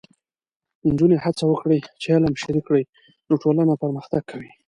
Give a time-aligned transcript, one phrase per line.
[0.87, 2.83] نجونې هڅه وکړي چې علم شریک کړي،
[3.27, 4.51] نو ټولنه پرمختګ کوي.